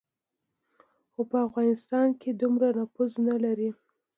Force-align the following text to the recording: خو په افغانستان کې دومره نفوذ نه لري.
خو 1.11 1.21
په 1.31 1.37
افغانستان 1.47 2.07
کې 2.21 2.29
دومره 2.41 2.67
نفوذ 2.77 3.11
نه 3.27 3.35
لري. 3.43 3.69